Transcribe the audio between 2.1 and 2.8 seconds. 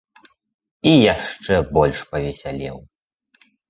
павесялеў.